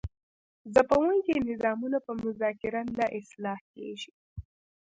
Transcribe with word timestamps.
ځپونکي 0.73 1.33
نظامونه 1.49 1.97
په 2.05 2.11
مذاکره 2.23 2.81
نه 2.97 3.05
اصلاح 3.19 3.59
کیږي. 3.73 4.11